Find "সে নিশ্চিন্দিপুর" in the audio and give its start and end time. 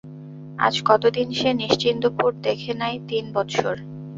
1.31-2.29